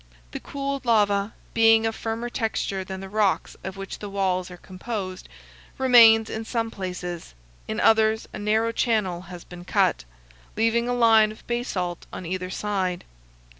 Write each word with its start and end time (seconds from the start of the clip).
The 0.31 0.39
cooled 0.39 0.83
lava, 0.83 1.35
being 1.53 1.85
of 1.85 1.95
firmer 1.95 2.27
texture 2.27 2.83
than 2.83 3.01
the 3.01 3.07
rocks 3.07 3.55
of 3.63 3.77
which 3.77 3.99
the 3.99 4.09
walls 4.09 4.49
are 4.49 4.57
composed, 4.57 5.29
remains 5.77 6.27
in 6.27 6.43
some 6.43 6.71
places; 6.71 7.35
in 7.67 7.79
others 7.79 8.27
a 8.33 8.39
narrow 8.39 8.71
channel 8.71 9.21
has 9.29 9.43
been 9.43 9.63
cut, 9.63 10.03
leaving 10.57 10.89
a 10.89 10.95
line 10.95 11.31
of 11.31 11.45
basalt 11.45 12.07
on 12.11 12.25
either 12.25 12.49
side. 12.49 13.03